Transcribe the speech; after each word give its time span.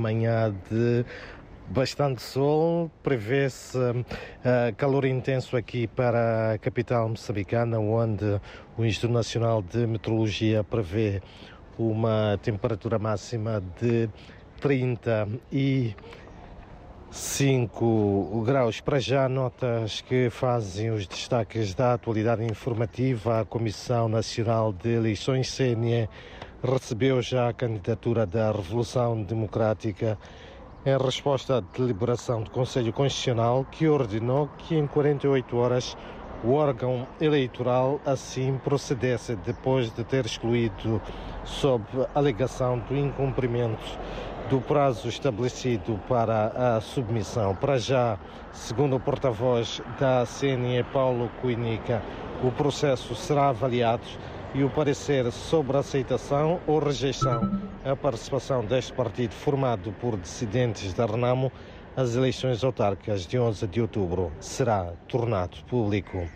manhã 0.00 0.54
de 0.70 1.04
bastante 1.68 2.20
sol, 2.20 2.90
prevê-se 3.02 3.78
uh, 3.78 4.04
calor 4.76 5.04
intenso 5.04 5.56
aqui 5.56 5.86
para 5.86 6.54
a 6.54 6.58
capital 6.58 7.08
moçambicana, 7.08 7.78
onde 7.78 8.40
o 8.76 8.84
Instituto 8.84 9.12
Nacional 9.12 9.62
de 9.62 9.86
Meteorologia 9.86 10.64
prevê 10.64 11.22
uma 11.78 12.38
temperatura 12.42 12.98
máxima 12.98 13.62
de 13.80 14.10
30 14.60 15.28
e 15.52 15.94
5 17.10 18.44
graus. 18.44 18.80
Para 18.80 18.98
já, 18.98 19.28
notas 19.28 20.00
que 20.00 20.28
fazem 20.30 20.90
os 20.90 21.06
destaques 21.06 21.74
da 21.74 21.94
atualidade 21.94 22.44
informativa. 22.44 23.40
A 23.40 23.44
Comissão 23.44 24.08
Nacional 24.08 24.72
de 24.72 24.90
Eleições, 24.90 25.50
CNE, 25.56 26.08
recebeu 26.62 27.22
já 27.22 27.48
a 27.48 27.52
candidatura 27.54 28.26
da 28.26 28.52
Revolução 28.52 29.22
Democrática 29.22 30.18
em 30.84 30.96
resposta 30.98 31.56
à 31.56 31.60
deliberação 31.60 32.42
do 32.42 32.50
Conselho 32.50 32.92
Constitucional 32.92 33.66
que 33.70 33.88
ordenou 33.88 34.48
que 34.58 34.76
em 34.76 34.86
48 34.86 35.56
horas 35.56 35.96
o 36.44 36.52
órgão 36.52 37.06
eleitoral 37.18 37.98
assim 38.04 38.58
procedesse 38.62 39.36
depois 39.36 39.90
de 39.90 40.04
ter 40.04 40.26
excluído 40.26 41.00
sob 41.44 41.84
alegação 42.14 42.78
do 42.78 42.94
incumprimento 42.94 43.98
do 44.50 44.60
prazo 44.60 45.08
estabelecido 45.08 45.98
para 46.08 46.76
a 46.76 46.80
submissão. 46.80 47.54
Para 47.54 47.78
já, 47.78 48.18
segundo 48.52 48.96
o 48.96 49.00
porta-voz 49.00 49.80
da 49.98 50.26
CNE, 50.26 50.82
Paulo 50.92 51.30
Cuinica, 51.40 52.02
o 52.42 52.50
processo 52.50 53.14
será 53.14 53.48
avaliado 53.48 54.02
e 54.52 54.64
o 54.64 54.70
parecer 54.70 55.30
sobre 55.30 55.76
aceitação 55.76 56.60
ou 56.66 56.80
rejeição 56.80 57.40
a 57.84 57.94
participação 57.94 58.64
deste 58.64 58.92
partido 58.92 59.32
formado 59.32 59.92
por 60.00 60.16
dissidentes 60.16 60.92
da 60.92 61.06
Renamo 61.06 61.52
às 61.96 62.16
eleições 62.16 62.64
autárquicas 62.64 63.26
de 63.26 63.38
11 63.38 63.66
de 63.68 63.80
outubro 63.80 64.32
será 64.40 64.92
tornado 65.06 65.56
público. 65.68 66.28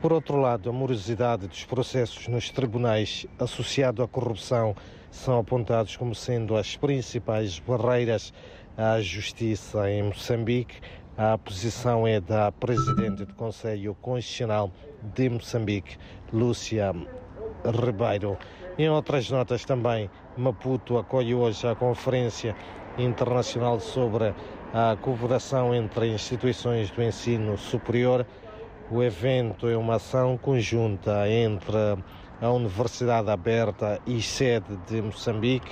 Por 0.00 0.12
outro 0.12 0.36
lado, 0.36 0.70
a 0.70 0.72
morosidade 0.72 1.48
dos 1.48 1.64
processos 1.64 2.28
nos 2.28 2.50
tribunais 2.50 3.26
associado 3.38 4.02
à 4.02 4.08
corrupção 4.08 4.74
são 5.10 5.38
apontados 5.38 5.96
como 5.96 6.14
sendo 6.14 6.56
as 6.56 6.76
principais 6.76 7.58
barreiras 7.58 8.32
à 8.76 9.00
justiça 9.00 9.90
em 9.90 10.04
Moçambique. 10.04 10.80
A 11.16 11.36
posição 11.36 12.06
é 12.06 12.20
da 12.20 12.50
Presidente 12.52 13.24
do 13.24 13.34
Conselho 13.34 13.94
Constitucional 14.00 14.70
de 15.14 15.28
Moçambique, 15.28 15.98
Lúcia 16.32 16.94
Ribeiro. 17.64 18.36
Em 18.78 18.88
outras 18.88 19.30
notas 19.30 19.64
também, 19.64 20.10
Maputo 20.36 20.98
acolhe 20.98 21.34
hoje 21.34 21.66
a 21.66 21.74
Conferência 21.74 22.56
Internacional 22.98 23.80
sobre 23.80 24.34
a 24.72 24.96
Cooperação 25.00 25.74
entre 25.74 26.08
Instituições 26.08 26.90
do 26.90 27.02
Ensino 27.02 27.58
Superior. 27.58 28.26
O 28.90 29.02
evento 29.02 29.68
é 29.68 29.76
uma 29.76 29.96
ação 29.96 30.38
conjunta 30.38 31.28
entre 31.28 31.76
a 32.40 32.50
Universidade 32.50 33.30
Aberta 33.30 34.00
e 34.06 34.20
sede 34.20 34.76
de 34.88 35.00
Moçambique, 35.00 35.70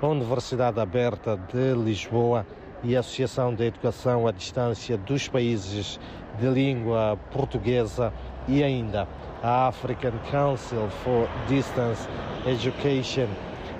a 0.00 0.06
Universidade 0.06 0.78
Aberta 0.78 1.36
de 1.36 1.74
Lisboa 1.74 2.46
e 2.84 2.94
a 2.94 3.00
Associação 3.00 3.54
de 3.54 3.64
Educação 3.64 4.26
à 4.26 4.30
Distância 4.30 4.96
dos 4.98 5.26
Países 5.26 5.98
de 6.38 6.46
Língua 6.46 7.18
Portuguesa 7.32 8.12
e 8.46 8.62
ainda 8.62 9.08
a 9.42 9.68
African 9.68 10.12
Council 10.30 10.88
for 11.02 11.26
Distance 11.48 12.06
Education. 12.46 13.26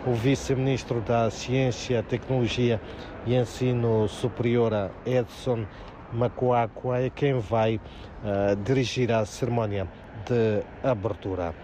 O 0.07 0.13
vice-ministro 0.13 1.01
da 1.01 1.31
Ciência, 1.31 2.03
Tecnologia 2.03 2.81
e 3.27 3.35
Ensino 3.35 4.09
Superior, 4.09 4.91
Edson 5.07 5.65
Macuacua, 6.13 7.01
é 7.01 7.11
quem 7.11 7.39
vai 7.39 7.77
uh, 7.77 8.57
dirigir 8.65 9.11
a 9.13 9.25
cerimónia 9.25 9.89
de 10.27 10.63
abertura. 10.83 11.55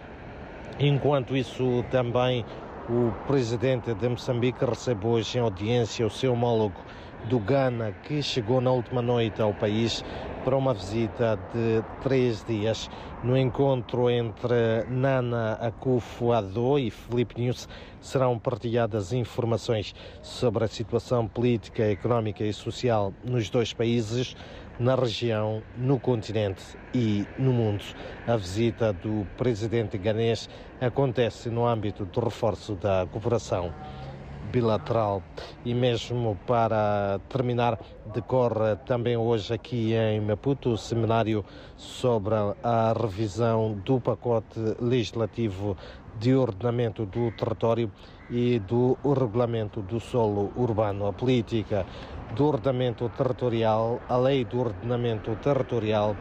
Enquanto 0.79 1.37
isso, 1.37 1.85
também 1.91 2.45
o 2.89 3.13
presidente 3.27 3.93
de 3.95 4.09
Moçambique 4.09 4.65
recebe 4.65 5.07
hoje 5.07 5.39
em 5.39 5.43
audiência 5.43 6.07
o 6.07 6.11
seu 6.11 6.33
homólogo 6.33 6.81
do 7.29 7.39
Ghana, 7.39 7.93
que 8.05 8.23
chegou 8.23 8.61
na 8.61 8.71
última 8.71 9.03
noite 9.03 9.41
ao 9.41 9.53
país 9.53 10.05
para 10.45 10.57
uma 10.57 10.73
visita 10.73 11.39
de 11.53 11.83
três 12.03 12.45
dias. 12.45 12.89
No 13.23 13.37
encontro 13.37 14.09
entre 14.09 14.85
Nana 14.89 15.55
Akufo-Addo 15.61 16.79
e 16.79 16.91
Felipe 16.91 17.41
News 17.41 17.69
serão 18.01 18.39
partilhadas 18.39 19.13
informações 19.13 19.95
sobre 20.23 20.65
a 20.65 20.69
situação 20.69 21.27
política, 21.27 21.85
económica 21.85 22.43
e 22.45 22.53
social 22.53 23.13
nos 23.25 23.51
dois 23.51 23.73
países, 23.73 24.35
na 24.79 24.95
região, 24.95 25.63
no 25.77 26.01
continente 26.01 26.63
e 26.95 27.27
no 27.39 27.53
mundo. 27.53 27.85
A 28.27 28.37
visita 28.37 28.95
do 28.95 29.27
presidente 29.37 29.99
ganês 29.99 30.49
acontece 30.81 31.51
no 31.51 31.67
âmbito 31.67 32.07
do 32.07 32.21
reforço 32.21 32.75
da 32.77 33.07
cooperação 33.11 33.75
bilateral. 34.51 35.23
E 35.65 35.75
mesmo 35.75 36.39
para 36.47 37.21
terminar, 37.29 37.79
decorre 38.13 38.77
também 38.87 39.17
hoje 39.17 39.55
aqui 39.55 39.95
em 39.95 40.21
Maputo 40.21 40.71
o 40.71 40.79
seminário 40.79 41.45
sobre 41.77 42.35
a 42.63 42.93
revisão 42.93 43.81
do 43.85 44.01
pacote 44.01 44.59
legislativo 44.81 45.77
de 46.19 46.35
ordenamento 46.35 47.07
do 47.07 47.31
território 47.33 47.91
e 48.29 48.59
do 48.59 48.97
regulamento 49.05 49.81
do 49.81 49.99
solo 49.99 50.53
urbano, 50.55 51.07
a 51.07 51.13
política 51.13 51.87
do 52.35 52.47
ordenamento 52.47 53.09
territorial, 53.17 54.01
a 54.09 54.17
lei 54.17 54.45
do 54.45 54.61
ordenamento 54.61 55.35
territorial 55.37 56.17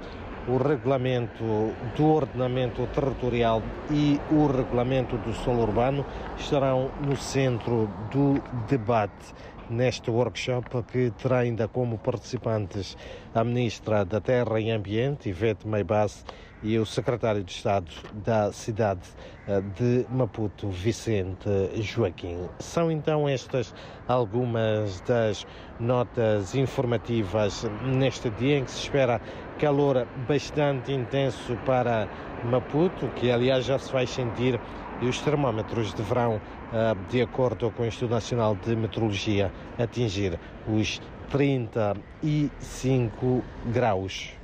o 0.49 0.57
regulamento 0.57 1.73
do 1.95 2.05
ordenamento 2.05 2.87
territorial 2.87 3.61
e 3.91 4.19
o 4.31 4.47
regulamento 4.47 5.15
do 5.17 5.31
solo 5.33 5.61
urbano 5.61 6.03
estarão 6.37 6.89
no 7.01 7.15
centro 7.15 7.87
do 8.11 8.41
debate 8.67 9.33
neste 9.69 10.09
workshop 10.09 10.83
que 10.91 11.11
terá 11.11 11.39
ainda 11.39 11.67
como 11.67 11.97
participantes 11.97 12.97
a 13.33 13.43
Ministra 13.43 14.03
da 14.03 14.19
Terra 14.19 14.59
e 14.59 14.71
Ambiente, 14.71 15.29
Ivete 15.29 15.67
Meibas, 15.67 16.25
e 16.61 16.77
o 16.77 16.85
secretário 16.85 17.43
de 17.43 17.51
Estado 17.51 17.89
da 18.13 18.51
cidade 18.51 19.01
eh, 19.47 19.61
de 19.77 20.05
Maputo, 20.09 20.67
Vicente 20.69 21.49
Joaquim. 21.81 22.49
São 22.59 22.91
então 22.91 23.29
estas 23.29 23.73
algumas 24.07 24.99
das 25.01 25.47
notas 25.79 26.55
informativas 26.55 27.65
neste 27.83 28.29
dia 28.31 28.57
em 28.57 28.65
que 28.65 28.71
se 28.71 28.83
espera 28.83 29.21
calor 29.57 30.05
bastante 30.27 30.91
intenso 30.91 31.57
para 31.65 32.09
Maputo, 32.43 33.07
que 33.15 33.31
aliás 33.31 33.65
já 33.65 33.79
se 33.79 33.91
vai 33.91 34.07
sentir 34.07 34.59
e 35.01 35.07
os 35.07 35.21
termómetros 35.21 35.93
deverão, 35.93 36.41
eh, 36.73 36.95
de 37.09 37.21
acordo 37.21 37.71
com 37.71 37.83
o 37.83 37.85
Instituto 37.85 38.11
Nacional 38.11 38.53
de 38.55 38.75
Meteorologia, 38.75 39.53
atingir 39.77 40.37
os 40.67 40.99
35 41.29 43.41
graus. 43.67 44.33